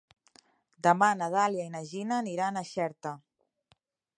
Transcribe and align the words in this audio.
Demà 0.87 1.09
na 1.19 1.27
Dàlia 1.35 1.67
i 1.69 1.73
na 1.75 1.81
Gina 1.91 2.17
aniran 2.23 2.57
a 2.57 2.65
Xerta. 2.71 3.17